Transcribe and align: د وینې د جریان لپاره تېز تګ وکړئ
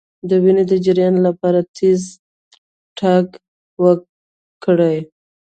د 0.29 0.31
وینې 0.43 0.63
د 0.71 0.73
جریان 0.85 1.15
لپاره 1.27 1.59
تېز 1.75 2.01
تګ 2.99 3.25
وکړئ 3.83 4.97